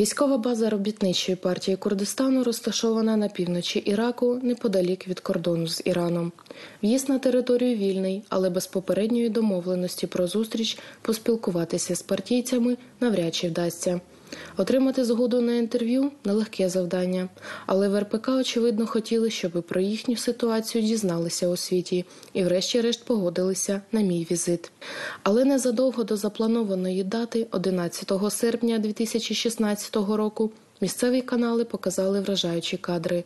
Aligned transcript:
Військова 0.00 0.38
база 0.38 0.70
робітничої 0.70 1.36
партії 1.36 1.76
Курдистану 1.76 2.44
розташована 2.44 3.16
на 3.16 3.28
півночі 3.28 3.78
Іраку 3.78 4.40
неподалік 4.42 5.08
від 5.08 5.20
кордону 5.20 5.66
з 5.66 5.82
Іраном. 5.84 6.32
В'їзд 6.82 7.08
на 7.08 7.18
територію 7.18 7.76
вільний, 7.76 8.22
але 8.28 8.50
без 8.50 8.66
попередньої 8.66 9.28
домовленості 9.28 10.06
про 10.06 10.26
зустріч 10.26 10.78
поспілкуватися 11.02 11.96
з 11.96 12.02
партійцями 12.02 12.76
навряд 13.00 13.34
чи 13.34 13.48
вдасться. 13.48 14.00
Отримати 14.56 15.04
згоду 15.04 15.40
на 15.40 15.54
інтерв'ю 15.54 16.10
нелегке 16.24 16.68
завдання, 16.68 17.28
але 17.66 17.88
в 17.88 18.00
РПК 18.00 18.28
очевидно 18.28 18.86
хотіли, 18.86 19.30
щоб 19.30 19.52
про 19.52 19.80
їхню 19.80 20.16
ситуацію 20.16 20.84
дізналися 20.84 21.48
у 21.48 21.56
світі 21.56 22.04
і, 22.32 22.44
врешті-решт, 22.44 23.04
погодилися 23.04 23.82
на 23.92 24.00
мій 24.00 24.26
візит. 24.30 24.70
Але 25.22 25.44
незадовго 25.44 26.04
до 26.04 26.16
запланованої 26.16 27.04
дати, 27.04 27.46
11 27.50 28.12
серпня 28.30 28.78
2016 28.78 29.96
року. 29.96 30.50
Місцеві 30.80 31.22
канали 31.22 31.64
показали 31.64 32.20
вражаючі 32.20 32.76
кадри. 32.76 33.24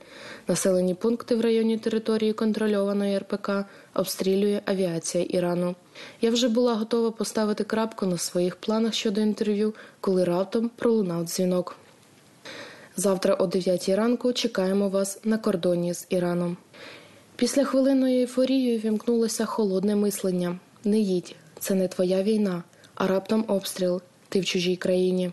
Населені 0.49 0.95
пункти 0.95 1.35
в 1.35 1.41
районі 1.41 1.79
території 1.79 2.33
контрольованої 2.33 3.19
РПК 3.19 3.51
обстрілює 3.95 4.61
авіація 4.65 5.25
Ірану. 5.29 5.75
Я 6.21 6.31
вже 6.31 6.49
була 6.49 6.75
готова 6.75 7.11
поставити 7.11 7.65
крапку 7.65 8.07
на 8.07 8.19
своїх 8.19 8.57
планах 8.57 8.95
щодо 8.95 9.21
інтерв'ю, 9.21 9.75
коли 10.01 10.25
раптом 10.25 10.71
пролунав 10.77 11.25
дзвінок. 11.25 11.77
Завтра 12.97 13.35
о 13.35 13.47
9 13.47 13.89
ранку 13.89 14.33
чекаємо 14.33 14.89
вас 14.89 15.19
на 15.25 15.39
кордоні 15.39 15.95
з 15.95 16.07
Іраном. 16.11 16.57
Після 17.37 17.65
хвилинної 17.65 18.21
ейфорії 18.21 18.79
вімкнулося 18.79 19.45
холодне 19.45 19.97
мислення: 19.97 20.59
не 20.85 20.99
їдь, 20.99 21.35
це 21.61 21.75
не 21.75 21.89
твоя 21.89 22.23
війна, 22.23 22.63
а 22.95 23.07
раптом 23.07 23.45
обстріл. 23.49 24.03
Ти 24.29 24.41
в 24.41 24.45
чужій 24.45 24.77
країні. 24.77 25.33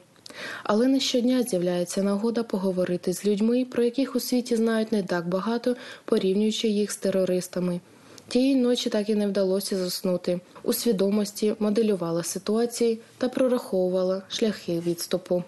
Але 0.63 0.87
не 0.87 0.99
щодня 0.99 1.43
з'являється 1.43 2.03
нагода 2.03 2.43
поговорити 2.43 3.13
з 3.13 3.25
людьми, 3.25 3.65
про 3.71 3.83
яких 3.83 4.15
у 4.15 4.19
світі 4.19 4.55
знають 4.55 4.91
не 4.91 5.03
так 5.03 5.27
багато, 5.27 5.75
порівнюючи 6.05 6.67
їх 6.67 6.91
з 6.91 6.97
терористами. 6.97 7.79
Тієї 8.27 8.55
ночі 8.55 8.89
так 8.89 9.09
і 9.09 9.15
не 9.15 9.27
вдалося 9.27 9.77
заснути. 9.77 10.39
У 10.63 10.73
свідомості 10.73 11.55
моделювала 11.59 12.23
ситуації 12.23 12.99
та 13.17 13.29
прораховувала 13.29 14.21
шляхи 14.29 14.79
відступу. 14.79 15.43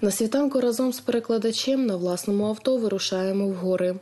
На 0.00 0.10
світанку 0.10 0.60
разом 0.60 0.92
з 0.92 1.00
перекладачем 1.00 1.86
на 1.86 1.96
власному 1.96 2.46
авто 2.46 2.76
вирушаємо 2.76 3.46
в 3.46 3.54
гори. 3.54 3.96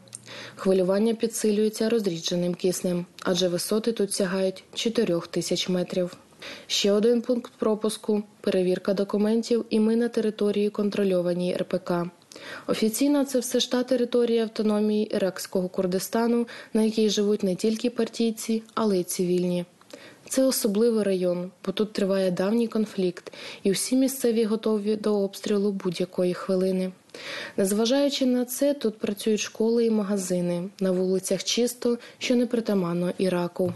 Хвилювання 0.57 1.15
підсилюється 1.15 1.89
розрідженим 1.89 2.55
киснем, 2.55 3.07
адже 3.23 3.49
висоти 3.49 3.93
тут 3.93 4.13
сягають 4.13 4.65
4 4.75 5.21
тисяч 5.31 5.69
метрів. 5.69 6.17
Ще 6.67 6.93
один 6.93 7.23
пункт 7.23 7.53
пропуску 7.59 8.23
перевірка 8.41 8.95
документів, 8.95 9.65
і 9.71 9.81
ми 9.81 9.97
на 9.97 10.09
території 10.09 10.71
контрольованій 10.71 11.57
РПК. 11.57 11.93
Офіційно 12.67 13.25
це 13.25 13.39
все 13.39 13.61
ж 13.61 13.71
та 13.71 13.83
територія 13.83 14.43
автономії 14.43 15.15
Іракського 15.15 15.69
Курдистану, 15.69 16.47
на 16.75 16.83
якій 16.83 17.11
живуть 17.11 17.43
не 17.43 17.55
тільки 17.55 17.91
партійці, 17.91 18.63
але 18.75 18.99
й 18.99 19.05
цивільні. 19.05 19.65
Це 20.29 20.45
особливий 20.45 21.03
район, 21.03 21.51
бо 21.67 21.73
тут 21.73 21.93
триває 21.93 22.31
давній 22.31 22.69
конфлікт, 22.69 23.33
і 23.63 23.71
всі 23.71 23.97
місцеві 23.97 24.45
готові 24.45 24.97
до 24.97 25.19
обстрілу 25.19 25.73
будь-якої 25.73 26.35
хвилини. 26.35 26.93
Незважаючи 27.57 28.27
на 28.27 28.45
це, 28.45 28.75
тут 28.75 28.99
працюють 28.99 29.41
школи 29.41 29.87
і 29.87 29.91
магазини 29.91 30.69
на 30.81 30.91
вулицях 30.91 31.45
чисто, 31.45 31.99
що 32.19 32.37
не 32.37 32.47
притаманно 32.47 33.13
Іраку. 33.19 33.73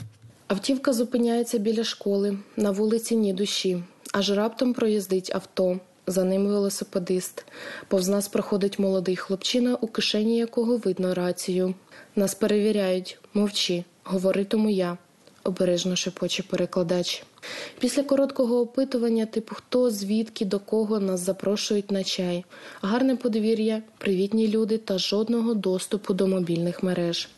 Автівка 0.50 0.92
зупиняється 0.92 1.58
біля 1.58 1.84
школи, 1.84 2.38
на 2.56 2.70
вулиці 2.70 3.16
ні 3.16 3.32
душі, 3.32 3.82
аж 4.12 4.30
раптом 4.30 4.72
проїздить 4.72 5.30
авто. 5.34 5.80
За 6.06 6.24
ним 6.24 6.46
велосипедист. 6.46 7.46
Повз 7.88 8.08
нас 8.08 8.28
проходить 8.28 8.78
молодий 8.78 9.16
хлопчина, 9.16 9.74
у 9.80 9.86
кишені 9.86 10.38
якого 10.38 10.76
видно 10.76 11.14
рацію. 11.14 11.74
Нас 12.16 12.34
перевіряють, 12.34 13.18
мовчи, 13.34 13.84
говоритиму 14.04 14.70
я, 14.70 14.98
обережно 15.44 15.96
шепоче 15.96 16.42
перекладач. 16.42 17.22
Після 17.78 18.02
короткого 18.02 18.60
опитування, 18.60 19.26
типу 19.26 19.54
хто, 19.54 19.90
звідки, 19.90 20.44
до 20.44 20.58
кого 20.58 21.00
нас 21.00 21.20
запрошують 21.20 21.90
на 21.90 22.04
чай, 22.04 22.44
гарне 22.82 23.16
подвір'я, 23.16 23.82
привітні 23.98 24.48
люди 24.48 24.78
та 24.78 24.98
жодного 24.98 25.54
доступу 25.54 26.14
до 26.14 26.26
мобільних 26.26 26.82
мереж. 26.82 27.28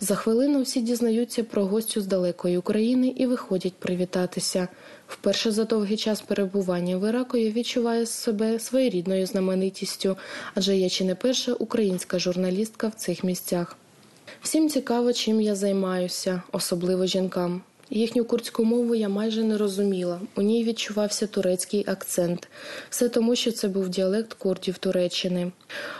За 0.00 0.14
хвилину 0.14 0.62
всі 0.62 0.80
дізнаються 0.80 1.44
про 1.44 1.66
гостю 1.66 2.00
з 2.00 2.06
далекої 2.06 2.58
України 2.58 3.14
і 3.16 3.26
виходять 3.26 3.74
привітатися. 3.74 4.68
Вперше 5.08 5.50
за 5.50 5.64
довгий 5.64 5.96
час 5.96 6.20
перебування 6.20 6.96
в 6.96 7.08
Іраку 7.08 7.36
я 7.36 7.50
відчуваю 7.50 8.06
себе 8.06 8.58
своєрідною 8.58 9.26
знаменитістю, 9.26 10.16
адже 10.54 10.76
я 10.76 10.88
чи 10.88 11.04
не 11.04 11.14
перша 11.14 11.52
українська 11.52 12.18
журналістка 12.18 12.88
в 12.88 12.94
цих 12.94 13.24
місцях. 13.24 13.76
Всім 14.42 14.68
цікаво, 14.68 15.12
чим 15.12 15.40
я 15.40 15.54
займаюся, 15.54 16.42
особливо 16.52 17.06
жінкам. 17.06 17.62
Їхню 17.90 18.24
курдську 18.24 18.64
мову 18.64 18.94
я 18.94 19.08
майже 19.08 19.44
не 19.44 19.58
розуміла. 19.58 20.20
У 20.36 20.42
ній 20.42 20.64
відчувався 20.64 21.26
турецький 21.26 21.84
акцент, 21.86 22.48
все 22.90 23.08
тому, 23.08 23.36
що 23.36 23.52
це 23.52 23.68
був 23.68 23.88
діалект 23.88 24.34
курдів 24.34 24.78
Туреччини. 24.78 25.52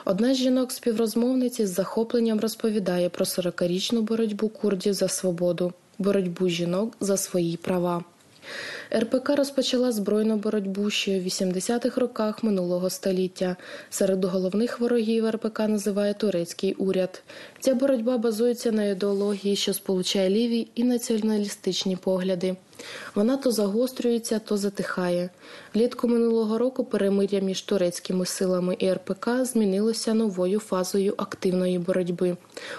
Одна 0.05 0.34
з 0.34 0.37
жінок 0.37 0.73
співрозмовниці 0.73 1.67
з 1.67 1.71
захопленням 1.75 2.41
розповідає 2.41 3.09
про 3.09 3.25
40-річну 3.25 4.01
боротьбу 4.01 4.49
курдів 4.49 4.95
за 4.95 5.09
свободу, 5.09 5.73
боротьбу 5.99 6.49
жінок 6.49 6.97
за 7.01 7.17
свої 7.17 7.56
права. 7.56 8.05
РПК 8.99 9.28
розпочала 9.28 9.93
збройну 9.93 10.37
боротьбу 10.37 10.91
ще 10.91 11.21
в 11.21 11.25
80-х 11.25 12.01
роках 12.01 12.43
минулого 12.43 12.91
століття. 12.91 13.56
Серед 13.91 14.25
головних 14.25 14.81
ворогів 14.81 15.31
РПК 15.31 15.59
називає 15.59 16.15
турецький 16.15 16.75
уряд. 16.75 17.23
Ця 17.61 17.75
боротьба 17.75 18.19
базується 18.19 18.73
на 18.73 18.84
ідеології, 18.84 19.56
що 19.56 19.73
сполучає 19.73 20.31
ліві 20.31 20.69
і 20.75 20.84
націоналістичні 20.84 21.97
погляди. 21.97 22.56
Вона 23.14 23.36
то 23.36 23.52
загострюється, 23.52 24.38
то 24.38 24.56
затихає. 24.56 25.30
Влітку 25.74 26.08
минулого 26.08 26.58
року 26.58 26.84
перемир'я 26.84 27.41
між 27.41 27.62
турецькими 27.62 28.26
силами 28.26 28.76
і 28.78 28.92
РПК 28.92 29.28
змінилося 29.42 30.14
новою 30.14 30.60
фазою 30.60 31.14
активної 31.16 31.78
боротьби. 31.78 32.36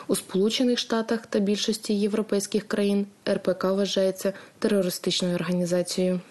У 0.07 0.16
Сполучених 0.16 0.79
Штатах 0.79 1.25
та 1.25 1.39
більшості 1.39 1.94
європейських 1.94 2.67
країн 2.67 3.06
РПК 3.29 3.63
вважається 3.63 4.34
терористичною 4.59 5.35
організацією. 5.35 6.22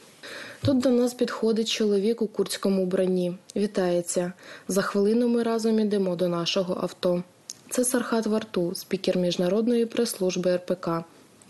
Тут 0.65 0.79
до 0.79 0.91
нас 0.91 1.15
підходить 1.15 1.69
чоловік 1.69 2.23
у 2.23 2.27
курдському 2.27 2.85
вбранні. 2.85 3.37
Вітається. 3.57 4.33
За 4.69 4.83
хвилину 4.83 5.29
ми 5.29 5.43
разом 5.43 5.81
ідемо 5.81 6.17
до 6.17 6.29
нашого 6.29 6.79
авто. 6.83 7.23
Це 7.71 7.85
Сархат 7.85 8.27
Варту, 8.27 8.75
спікер 8.75 9.19
міжнародної 9.19 9.87
прес-служби 9.87 10.57
РПК. 10.57 10.89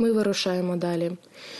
Ми 0.00 0.12
вирушаємо 0.12 0.77
далі. 0.77 1.12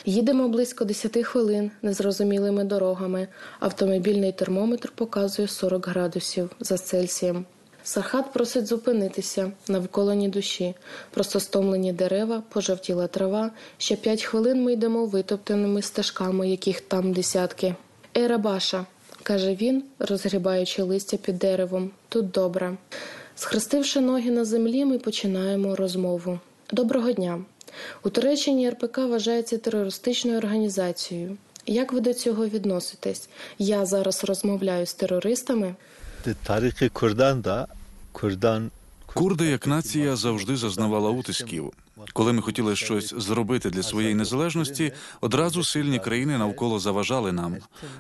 Їдемо 0.05 0.49
близько 0.49 0.84
10 0.84 1.25
хвилин 1.25 1.71
незрозумілими 1.83 2.65
дорогами. 2.65 3.28
Автомобільний 3.59 4.33
термометр 4.33 4.93
показує 4.95 5.49
40 5.49 5.89
градусів 5.89 6.51
за 6.61 6.78
Цельсієм. 6.78 7.45
Сархат 7.84 8.33
просить 8.33 8.67
зупинитися 8.67 9.53
навколо 9.69 10.15
ні 10.15 10.28
душі. 10.28 10.75
Просто 11.11 11.41
стомлені 11.41 11.93
дерева, 11.93 12.43
пожовтіла 12.49 13.06
трава. 13.06 13.51
Ще 13.78 13.97
п'ять 13.97 14.23
хвилин 14.23 14.62
ми 14.62 14.72
йдемо 14.72 15.07
витоптаними 15.07 15.83
стежками, 15.83 16.51
яких 16.51 16.81
там 16.81 17.12
десятки. 17.12 17.75
Ера 18.17 18.39
баша, 18.39 18.87
каже 19.22 19.55
він, 19.55 19.84
розгрібаючи 19.99 20.83
листя 20.83 21.17
під 21.17 21.39
деревом. 21.39 21.91
Тут 22.09 22.31
добре. 22.31 22.77
Схрестивши 23.34 24.01
ноги 24.01 24.31
на 24.31 24.45
землі, 24.45 24.84
ми 24.84 24.99
починаємо 24.99 25.77
розмову. 25.77 26.39
Доброго 26.72 27.12
дня. 27.12 27.45
У 28.03 28.11
Туреччині 28.11 28.71
РПК 28.71 28.99
вважається 28.99 29.59
терористичною 29.59 30.39
організацією. 30.39 31.37
Як 31.67 31.93
ви 31.93 32.01
до 32.01 32.15
цього 32.15 32.47
відноситесь? 32.47 33.29
Я 33.59 33.87
зараз 33.87 34.25
розмовляю 34.25 34.87
з 34.87 34.95
терористами. 34.95 35.75
Тарихи 36.47 36.89
Курдан 36.89 37.41
да 37.41 37.67
Курдан 38.13 38.71
Курди 39.15 39.47
як 39.47 39.66
нація 39.66 40.16
завжди 40.16 40.57
зазнавала 40.57 41.10
утисків. 41.10 41.72
Коли 42.12 42.33
ми 42.33 42.42
хотіли 42.42 42.77
щось 42.77 43.15
зробити 43.16 43.71
для 43.71 43.83
своєї 43.83 44.15
незалежності, 44.15 44.92
одразу 45.21 45.65
сильні 45.65 45.98
країни 45.98 46.39
навколо 46.39 46.78
заважали 46.78 47.33
нам. 47.33 47.57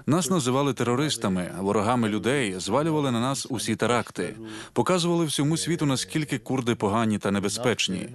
Нас 0.06 0.30
називали 0.30 0.72
терористами, 0.72 1.50
ворогами 1.58 2.08
людей, 2.08 2.54
звалювали 2.58 3.10
на 3.10 3.20
нас 3.20 3.46
усі 3.50 3.76
теракти, 3.76 4.34
показували 4.72 5.24
всьому 5.24 5.56
світу 5.56 5.86
наскільки 5.86 6.38
курди 6.38 6.74
погані 6.74 7.18
та 7.18 7.30
небезпечні. 7.30 8.08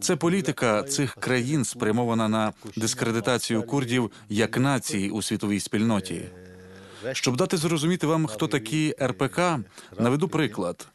Це 0.00 0.16
політика 0.16 0.82
цих 0.82 1.14
країн 1.14 1.64
спрямована 1.64 2.28
на 2.28 2.52
дискредитацію 2.76 3.62
курдів 3.62 4.10
як 4.28 4.58
нації 4.58 5.10
у 5.10 5.22
світовій 5.22 5.60
спільноті. 5.60 6.22
Щоб 7.12 7.36
дати 7.36 7.56
зрозуміти 7.56 8.06
вам, 8.06 8.26
хто 8.26 8.48
такі 8.48 8.94
РПК, 9.02 9.40
наведу 9.98 10.28
приклад. 10.28 10.88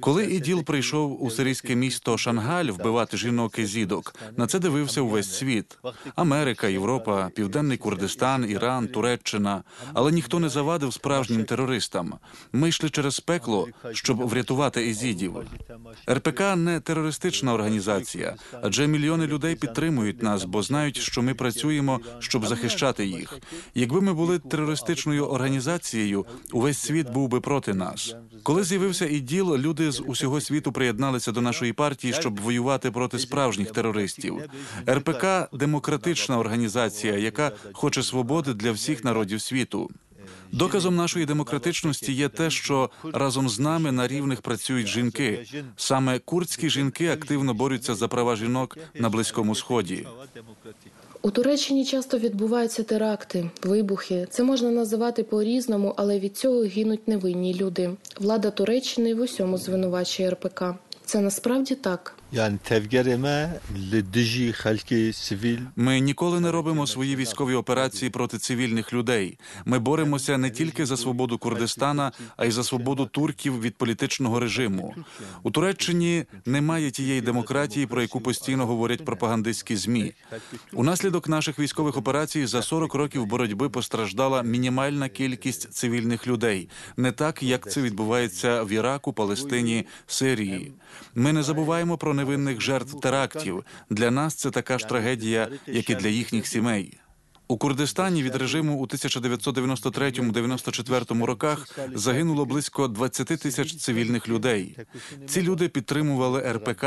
Коли 0.00 0.24
іділ 0.24 0.64
прийшов 0.64 1.24
у 1.24 1.30
сирійське 1.30 1.74
місто 1.74 2.18
Шангаль 2.18 2.64
вбивати 2.64 3.16
жінок 3.16 3.58
і 3.58 3.66
зідок, 3.66 4.14
на 4.36 4.46
це 4.46 4.58
дивився 4.58 5.00
увесь 5.00 5.34
світ: 5.34 5.78
Америка, 6.16 6.68
Європа, 6.68 7.30
Південний 7.34 7.78
Курдистан, 7.78 8.50
Іран, 8.50 8.88
Туреччина. 8.88 9.62
Але 9.94 10.12
ніхто 10.12 10.40
не 10.40 10.48
завадив 10.48 10.92
справжнім 10.92 11.44
терористам. 11.44 12.14
Ми 12.52 12.68
йшли 12.68 12.90
через 12.90 13.20
пекло, 13.20 13.68
щоб 13.92 14.16
врятувати 14.28 14.90
езідів. 14.90 15.36
РПК 16.10 16.40
не 16.56 16.80
терористична 16.80 17.54
організація, 17.54 18.36
адже 18.62 18.86
мільйони 18.86 19.26
людей 19.26 19.54
підтримують 19.56 20.22
нас, 20.22 20.44
бо 20.44 20.62
знають, 20.62 20.96
що 20.96 21.22
ми 21.22 21.34
працюємо, 21.34 22.00
щоб 22.18 22.46
захищати 22.46 23.06
їх. 23.06 23.38
Якби 23.74 24.00
ми 24.00 24.14
були 24.14 24.38
терористичною 24.38 25.26
організацією, 25.26 26.26
увесь 26.52 26.78
світ 26.78 27.10
був 27.10 27.28
би 27.28 27.40
проти 27.40 27.74
нас. 27.74 28.14
Коли 28.42 28.64
з'явився 28.64 29.06
іділ, 29.06 29.56
люди 29.56 29.83
з 29.90 30.02
усього 30.06 30.40
світу 30.40 30.72
приєдналися 30.72 31.32
до 31.32 31.40
нашої 31.40 31.72
партії, 31.72 32.12
щоб 32.12 32.40
воювати 32.40 32.90
проти 32.90 33.18
справжніх 33.18 33.70
терористів. 33.70 34.42
РПК 34.88 35.26
демократична 35.52 36.38
організація, 36.38 37.18
яка 37.18 37.52
хоче 37.72 38.02
свободи 38.02 38.54
для 38.54 38.72
всіх 38.72 39.04
народів 39.04 39.40
світу. 39.40 39.90
Доказом 40.52 40.96
нашої 40.96 41.26
демократичності 41.26 42.12
є 42.12 42.28
те, 42.28 42.50
що 42.50 42.90
разом 43.12 43.48
з 43.48 43.60
нами 43.60 43.92
на 43.92 44.08
рівних 44.08 44.42
працюють 44.42 44.86
жінки. 44.86 45.46
Саме 45.76 46.18
курдські 46.18 46.70
жінки 46.70 47.08
активно 47.08 47.54
борються 47.54 47.94
за 47.94 48.08
права 48.08 48.36
жінок 48.36 48.78
на 48.94 49.08
близькому 49.08 49.54
сході. 49.54 50.06
У 51.24 51.30
Туреччині 51.30 51.84
часто 51.84 52.18
відбуваються 52.18 52.82
теракти, 52.82 53.50
вибухи. 53.62 54.26
Це 54.30 54.42
можна 54.42 54.70
називати 54.70 55.22
по-різному, 55.22 55.94
але 55.96 56.18
від 56.18 56.36
цього 56.36 56.60
гинуть 56.60 57.08
невинні 57.08 57.54
люди. 57.54 57.90
Влада 58.20 58.50
Туреччини 58.50 59.14
в 59.14 59.20
усьому 59.20 59.58
звинувачує 59.58 60.30
РПК. 60.30 60.64
Це 61.04 61.20
насправді 61.20 61.74
так. 61.74 62.16
Ми 65.76 66.00
ніколи 66.00 66.40
не 66.40 66.50
робимо 66.50 66.86
свої 66.86 67.16
військові 67.16 67.54
операції 67.54 68.10
проти 68.10 68.38
цивільних 68.38 68.92
людей. 68.92 69.38
Ми 69.64 69.78
боремося 69.78 70.38
не 70.38 70.50
тільки 70.50 70.86
за 70.86 70.96
свободу 70.96 71.38
Курдистана, 71.38 72.12
а 72.36 72.44
й 72.44 72.50
за 72.50 72.64
свободу 72.64 73.06
турків 73.06 73.60
від 73.60 73.76
політичного 73.76 74.40
режиму. 74.40 74.94
У 75.42 75.50
Туреччині 75.50 76.24
немає 76.46 76.90
тієї 76.90 77.20
демократії, 77.20 77.86
про 77.86 78.02
яку 78.02 78.20
постійно 78.20 78.66
говорять 78.66 79.04
пропагандистські 79.04 79.76
змі. 79.76 80.12
Унаслідок 80.72 81.28
наших 81.28 81.58
військових 81.58 81.96
операцій 81.96 82.46
за 82.46 82.62
40 82.62 82.94
років 82.94 83.26
боротьби 83.26 83.68
постраждала 83.68 84.42
мінімальна 84.42 85.08
кількість 85.08 85.72
цивільних 85.72 86.26
людей, 86.26 86.68
не 86.96 87.12
так 87.12 87.42
як 87.42 87.70
це 87.70 87.82
відбувається 87.82 88.62
в 88.62 88.72
Іраку, 88.72 89.12
Палестині, 89.12 89.86
Сирії. 90.06 90.72
Ми 91.14 91.32
не 91.32 91.42
забуваємо 91.42 91.98
про 91.98 92.14
невинних 92.24 92.60
жертв 92.60 93.00
терактів. 93.00 93.64
Для 93.90 94.10
нас 94.10 94.34
це 94.34 94.50
така 94.50 94.78
ж 94.78 94.88
трагедія, 94.88 95.48
як 95.66 95.90
і 95.90 95.94
для 95.94 96.08
їхніх 96.08 96.46
сімей. 96.46 96.98
У 97.48 97.56
Курдистані 97.56 98.22
від 98.22 98.34
режиму 98.34 98.78
у 98.78 98.86
1993-94 98.86 101.24
роках 101.24 101.78
загинуло 101.94 102.44
близько 102.44 102.88
20 102.88 103.26
тисяч 103.26 103.76
цивільних 103.76 104.28
людей. 104.28 104.76
Ці 105.26 105.42
люди 105.42 105.68
підтримували 105.68 106.52
РПК. 106.52 106.84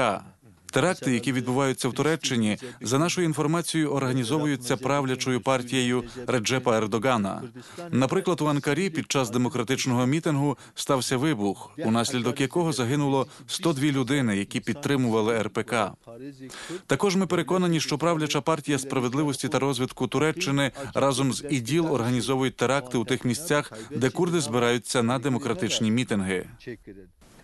Теракти, 0.77 1.13
які 1.13 1.31
відбуваються 1.31 1.89
в 1.89 1.93
Туреччині, 1.93 2.57
за 2.81 2.99
нашою 2.99 3.27
інформацією, 3.27 3.91
організовуються 3.91 4.77
правлячою 4.77 5.41
партією 5.41 6.03
Реджепа 6.27 6.77
Ердогана. 6.77 7.43
Наприклад, 7.91 8.41
у 8.41 8.45
Анкарі 8.45 8.89
під 8.89 9.11
час 9.11 9.29
демократичного 9.29 10.05
мітингу 10.05 10.57
стався 10.75 11.17
вибух, 11.17 11.71
унаслідок 11.77 12.41
якого 12.41 12.73
загинуло 12.73 13.27
102 13.47 13.85
людини, 13.85 14.37
які 14.37 14.59
підтримували 14.59 15.41
РПК. 15.41 15.75
Також 16.87 17.15
ми 17.15 17.27
переконані, 17.27 17.79
що 17.79 17.97
правляча 17.97 18.41
партія 18.41 18.79
справедливості 18.79 19.47
та 19.47 19.59
розвитку 19.59 20.07
Туреччини 20.07 20.71
разом 20.93 21.33
з 21.33 21.45
іділ 21.49 21.93
організовують 21.93 22.55
теракти 22.55 22.97
у 22.97 23.05
тих 23.05 23.25
місцях, 23.25 23.71
де 23.91 24.09
курди 24.09 24.39
збираються 24.39 25.03
на 25.03 25.19
демократичні 25.19 25.91
мітинги. 25.91 26.45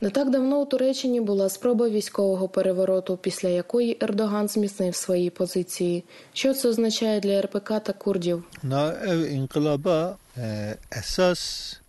Не 0.04 0.10
так 0.10 0.30
давно 0.30 0.62
у 0.62 0.66
Туреччині 0.66 1.22
була 1.22 1.50
спроба 1.50 1.90
військового 1.90 2.48
перевороту, 2.48 3.18
після 3.18 3.50
якої 3.50 3.98
Ердоган 4.02 4.48
зміцнив 4.48 4.96
свої 4.96 5.30
позиції. 5.30 6.04
Що 6.34 6.54
це 6.54 6.70
означає 6.70 7.20
для 7.20 7.42
РПК 7.42 7.68
та 7.84 7.94
курдів? 7.94 8.44
Na 8.64 8.94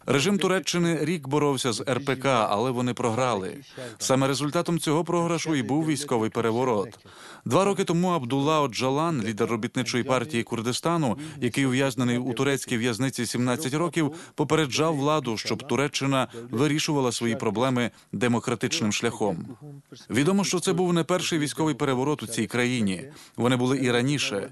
Режим 0.06 0.38
Туреччини 0.38 0.98
рік 1.00 1.28
боровся 1.28 1.72
з 1.72 1.80
РПК, 1.80 2.26
але 2.26 2.70
вони 2.70 2.94
програли. 2.94 3.56
Саме 3.98 4.28
результатом 4.28 4.78
цього 4.78 5.04
програшу 5.04 5.54
і 5.54 5.62
був 5.62 5.86
військовий 5.86 6.30
переворот. 6.30 6.98
Два 7.44 7.64
роки 7.64 7.84
тому 7.84 8.08
Абдулла 8.08 8.60
Оджалан, 8.60 9.22
лідер 9.22 9.48
робітничої 9.48 10.04
партії 10.04 10.42
Курдистану, 10.42 11.18
який 11.40 11.66
ув'язнений 11.66 12.18
у 12.18 12.32
турецькій 12.32 12.76
в'язниці 12.76 13.26
17 13.26 13.74
років, 13.74 14.12
попереджав 14.34 14.96
владу, 14.96 15.36
щоб 15.36 15.66
Туреччина 15.66 16.28
вирішувала 16.50 17.12
свої 17.12 17.36
проблеми 17.36 17.90
демократичним 18.12 18.92
шляхом. 18.92 19.46
Відомо, 20.10 20.44
що 20.44 20.60
це 20.60 20.72
був 20.72 20.92
не 20.92 21.04
перший 21.04 21.38
військовий 21.38 21.74
переворот 21.74 22.22
у 22.22 22.26
цій 22.26 22.46
країні. 22.46 23.04
Вони 23.36 23.56
були 23.56 23.78
і 23.78 23.90
раніше. 23.90 24.48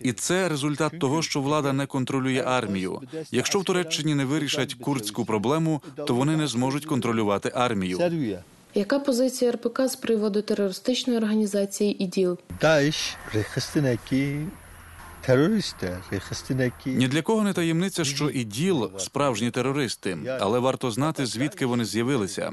І 0.00 0.12
це 0.12 0.48
результат 0.48 0.98
того, 0.98 1.22
що 1.22 1.40
влада 1.40 1.72
не 1.72 1.86
контролює 1.86 2.42
армію. 2.46 3.00
Якщо 3.30 3.58
в 3.58 3.64
Туреччині 3.64 4.14
не 4.14 4.24
вирішать 4.24 4.76
курдську 4.80 5.24
проблему, 5.24 5.82
то 6.06 6.14
вони 6.14 6.36
не 6.36 6.46
зможуть 6.46 6.86
контролювати 6.86 7.52
армію. 7.54 7.98
Яка 8.74 8.98
позиція 8.98 9.52
РПК 9.52 9.88
з 9.88 9.96
приводу 9.96 10.42
терористичної 10.42 11.18
організації 11.18 12.02
ІДІЛ? 12.04 12.38
Ні 16.98 17.08
для 17.08 17.22
кого 17.22 17.42
не 17.42 17.52
таємниця, 17.52 18.04
що 18.04 18.30
іділ 18.30 18.90
справжні 18.98 19.50
терористи, 19.50 20.18
але 20.40 20.58
варто 20.58 20.90
знати 20.90 21.26
звідки 21.26 21.66
вони 21.66 21.84
з'явилися. 21.84 22.52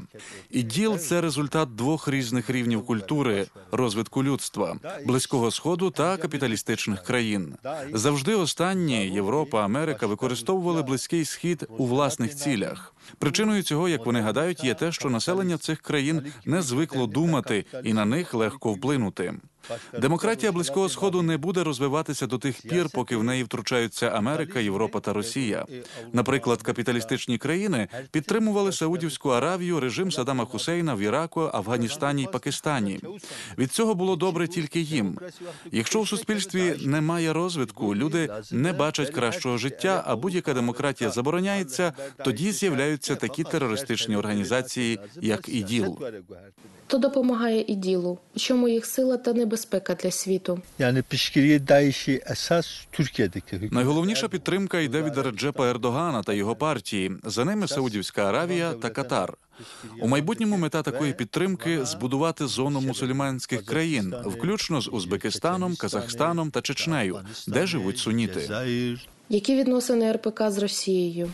Іділ 0.50 0.98
це 0.98 1.20
результат 1.20 1.74
двох 1.74 2.08
різних 2.08 2.50
рівнів 2.50 2.86
культури, 2.86 3.46
розвитку 3.72 4.24
людства, 4.24 4.76
близького 5.06 5.50
сходу 5.50 5.90
та 5.90 6.16
капіталістичних 6.16 7.02
країн. 7.02 7.54
Завжди 7.92 8.34
останні 8.34 9.06
Європа, 9.06 9.64
Америка 9.64 10.06
використовували 10.06 10.82
близький 10.82 11.24
схід 11.24 11.68
у 11.78 11.86
власних 11.86 12.34
цілях. 12.36 12.94
Причиною 13.18 13.62
цього, 13.62 13.88
як 13.88 14.06
вони 14.06 14.20
гадають, 14.20 14.64
є 14.64 14.74
те, 14.74 14.92
що 14.92 15.10
населення 15.10 15.58
цих 15.58 15.80
країн 15.80 16.22
не 16.44 16.62
звикло 16.62 17.06
думати, 17.06 17.64
і 17.84 17.92
на 17.92 18.04
них 18.04 18.34
легко 18.34 18.72
вплинути. 18.72 19.34
Демократія 20.00 20.52
близького 20.52 20.88
сходу 20.88 21.22
не 21.22 21.36
буде 21.36 21.64
розвиватися 21.64 22.26
до 22.26 22.38
тих 22.38 22.62
пір, 22.62 22.88
поки 22.92 23.16
в 23.16 23.24
неї 23.24 23.44
втручаються 23.44 24.08
Америка, 24.08 24.60
Європа 24.60 25.00
та 25.00 25.12
Росія. 25.12 25.66
Наприклад, 26.12 26.62
капіталістичні 26.62 27.38
країни 27.38 27.88
підтримували 28.10 28.72
Саудівську 28.72 29.28
Аравію, 29.28 29.80
режим 29.80 30.12
Саддама 30.12 30.44
Хусейна 30.44 30.94
в 30.94 31.00
Іраку, 31.00 31.50
Афганістані 31.52 32.22
й 32.22 32.26
Пакистані. 32.26 33.00
Від 33.58 33.72
цього 33.72 33.94
було 33.94 34.16
добре 34.16 34.48
тільки 34.48 34.80
їм. 34.80 35.18
Якщо 35.72 36.00
в 36.00 36.08
суспільстві 36.08 36.74
немає 36.84 37.32
розвитку, 37.32 37.94
люди 37.94 38.30
не 38.52 38.72
бачать 38.72 39.10
кращого 39.10 39.58
життя, 39.58 40.04
а 40.06 40.16
будь-яка 40.16 40.54
демократія 40.54 41.10
забороняється, 41.10 41.92
тоді 42.24 42.52
з'являються 42.52 43.16
такі 43.16 43.44
терористичні 43.44 44.16
організації, 44.16 45.00
як 45.20 45.48
іділ. 45.48 45.98
Хто 46.86 46.98
допомагає 46.98 47.64
іділу? 47.68 48.18
Чому 48.36 48.68
їх 48.68 48.86
сила 48.86 49.16
та 49.16 49.32
небезпека 49.32 49.57
для 49.94 50.10
світу? 50.10 50.60
Найголовніша 53.70 54.28
підтримка 54.28 54.80
йде 54.80 55.02
від 55.02 55.18
Реджепа 55.18 55.70
Ердогана 55.70 56.22
та 56.22 56.32
його 56.32 56.56
партії. 56.56 57.12
За 57.24 57.44
ними 57.44 57.68
Саудівська 57.68 58.28
Аравія 58.28 58.72
та 58.72 58.90
Катар. 58.90 59.34
У 60.00 60.08
майбутньому 60.08 60.56
мета 60.56 60.82
такої 60.82 61.12
підтримки 61.12 61.84
збудувати 61.84 62.46
зону 62.46 62.80
мусульманських 62.80 63.64
країн, 63.64 64.14
включно 64.26 64.80
з 64.80 64.88
Узбекистаном, 64.88 65.76
Казахстаном 65.76 66.50
та 66.50 66.60
Чечнею, 66.60 67.20
де 67.48 67.66
живуть 67.66 67.98
суніти. 67.98 68.50
Які 69.30 69.56
відносини 69.56 70.12
РПК 70.12 70.42
з 70.50 70.58
Росією? 70.58 71.30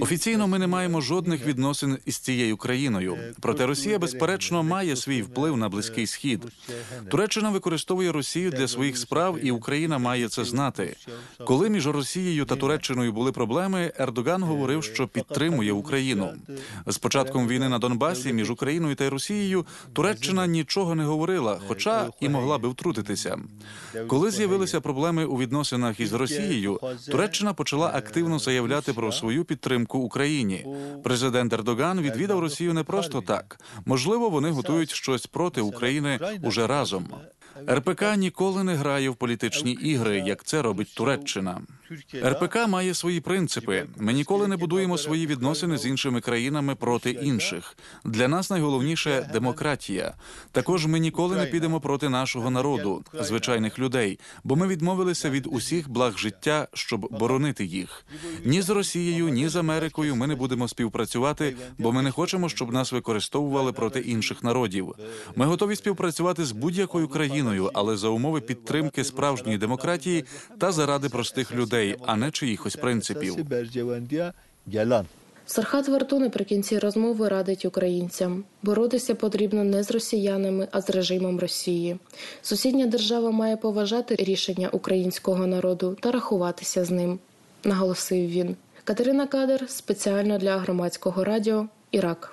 Офіційно 0.00 0.48
ми 0.48 0.58
не 0.58 0.66
маємо 0.66 1.00
жодних 1.00 1.46
відносин 1.46 1.98
із 2.06 2.18
цією 2.18 2.56
країною. 2.56 3.18
Проте 3.40 3.66
Росія, 3.66 3.98
безперечно, 3.98 4.62
має 4.62 4.96
свій 4.96 5.22
вплив 5.22 5.56
на 5.56 5.68
близький 5.68 6.06
схід. 6.06 6.40
Туреччина 7.10 7.50
використовує 7.50 8.12
Росію 8.12 8.50
для 8.50 8.68
своїх 8.68 8.98
справ, 8.98 9.38
і 9.42 9.50
Україна 9.50 9.98
має 9.98 10.28
це 10.28 10.44
знати. 10.44 10.96
Коли 11.44 11.70
між 11.70 11.86
Росією 11.86 12.44
та 12.44 12.56
Туреччиною 12.56 13.12
були 13.12 13.32
проблеми, 13.32 13.92
Ердоган 13.98 14.42
говорив, 14.52 14.84
що 14.84 15.08
підтримує 15.08 15.72
Україну. 15.72 16.32
З 16.86 16.98
початком 16.98 17.48
війни 17.48 17.68
на 17.68 17.78
Донбасі 17.78 18.32
між 18.32 18.50
Україною 18.50 18.94
та 18.94 19.10
Росією 19.10 19.66
Туреччина 19.92 20.46
нічого 20.46 20.94
не 20.94 21.04
говорила, 21.04 21.60
хоча 21.68 22.10
і 22.20 22.28
могла 22.28 22.58
би 22.58 22.68
втрутитися. 22.68 23.38
Коли 24.06 24.30
з'явилися 24.30 24.80
проблеми 24.80 25.24
у 25.24 25.38
відносинах 25.38 26.00
із 26.00 26.12
Росією, 26.12 26.80
Туреччина 27.10 27.52
почала 27.52 27.90
активно 27.94 28.38
заявляти 28.38 28.92
про 28.92 29.12
свою 29.12 29.44
підтримку 29.44 29.98
Україні. 29.98 30.66
Президент 31.04 31.52
Ердоган 31.52 32.00
відвідав 32.00 32.40
Росію 32.40 32.74
не 32.74 32.82
просто 32.82 33.20
так. 33.20 33.60
Можливо, 33.86 34.30
вони 34.30 34.50
готують 34.50 34.90
щось 34.90 35.26
проти 35.26 35.60
України 35.60 36.18
уже 36.42 36.66
разом. 36.66 37.06
РПК 37.70 38.02
ніколи 38.16 38.64
не 38.64 38.74
грає 38.74 39.10
в 39.10 39.16
політичні 39.16 39.72
ігри, 39.72 40.22
як 40.26 40.44
це 40.44 40.62
робить 40.62 40.94
Туреччина. 40.94 41.60
РПК 42.24 42.68
має 42.68 42.94
свої 42.94 43.20
принципи. 43.20 43.86
Ми 43.96 44.12
ніколи 44.12 44.48
не 44.48 44.56
будуємо 44.56 44.98
свої 44.98 45.26
відносини 45.26 45.78
з 45.78 45.86
іншими 45.86 46.20
країнами 46.20 46.74
проти 46.74 47.10
інших. 47.10 47.76
Для 48.04 48.28
нас 48.28 48.50
найголовніше 48.50 49.30
демократія. 49.32 50.14
Також 50.52 50.86
ми 50.86 50.98
ніколи 50.98 51.36
не 51.36 51.46
підемо 51.46 51.80
проти 51.80 52.08
нашого 52.08 52.50
народу, 52.50 53.04
звичайних 53.20 53.78
людей, 53.78 54.18
бо 54.44 54.56
ми 54.56 54.66
відмовилися 54.66 55.30
від 55.30 55.46
усіх 55.50 55.90
благ 55.90 56.18
життя, 56.18 56.68
щоб 56.74 57.08
боронити 57.10 57.64
їх. 57.64 58.04
Ні 58.44 58.62
з 58.62 58.70
Росією, 58.70 59.28
ні 59.28 59.48
з 59.48 59.56
Америкою 59.56 60.16
ми 60.16 60.26
не 60.26 60.34
будемо 60.34 60.68
співпрацювати, 60.68 61.56
бо 61.78 61.92
ми 61.92 62.02
не 62.02 62.10
хочемо, 62.10 62.48
щоб 62.48 62.72
нас 62.72 62.92
використовували 62.92 63.72
проти 63.72 64.00
інших 64.00 64.42
народів. 64.42 64.94
Ми 65.36 65.46
готові 65.46 65.76
співпрацювати 65.76 66.44
з 66.44 66.52
будь-якою 66.52 67.08
країною, 67.08 67.70
але 67.74 67.96
за 67.96 68.08
умови 68.08 68.40
підтримки 68.40 69.04
справжньої 69.04 69.58
демократії 69.58 70.24
та 70.58 70.72
заради 70.72 71.08
простих 71.08 71.54
людей, 71.54 71.81
людей, 71.82 71.96
а 72.06 72.16
не 72.16 72.30
чиїхось 72.30 72.76
принципів. 72.76 73.36
Сархат 75.46 75.88
Варту 75.88 76.18
наприкінці 76.18 76.78
розмови 76.78 77.28
радить 77.28 77.64
українцям 77.64 78.44
боротися 78.62 79.14
потрібно 79.14 79.64
не 79.64 79.82
з 79.82 79.90
росіянами, 79.90 80.68
а 80.72 80.80
з 80.80 80.90
режимом 80.90 81.40
Росії. 81.40 81.96
Сусідня 82.42 82.86
держава 82.86 83.30
має 83.30 83.56
поважати 83.56 84.14
рішення 84.14 84.68
українського 84.68 85.46
народу 85.46 85.96
та 86.00 86.10
рахуватися 86.10 86.84
з 86.84 86.90
ним. 86.90 87.18
Наголосив 87.64 88.28
він. 88.30 88.56
Катерина 88.84 89.26
Кадер 89.26 89.64
спеціально 89.68 90.38
для 90.38 90.58
громадського 90.58 91.24
радіо 91.24 91.66
Ірак. 91.90 92.30